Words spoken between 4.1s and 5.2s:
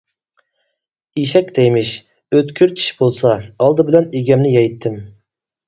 ئىگەمنى يەيتتىم.